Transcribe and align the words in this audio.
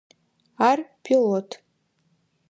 Ар 0.69 0.79
пилот. 1.03 1.49